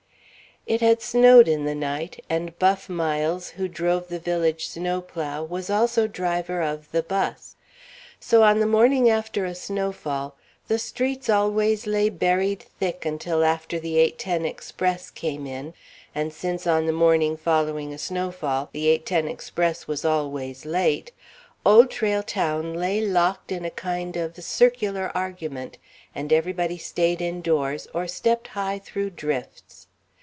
[0.67, 5.71] It had snowed in the night, and Buff Miles, who drove the village snowplow, was
[5.71, 7.55] also driver of "the 'bus."
[8.19, 10.35] So on the morning after a snowfall,
[10.67, 15.73] the streets always lay buried thick until after the 8.10 Express came in;
[16.13, 21.11] and since on the morning following a snowfall the 8.10 Express was always late,
[21.65, 25.79] Old Trail Town lay locked in a kind of circular argument,
[26.13, 29.87] and everybody stayed indoors or stepped high through drifts.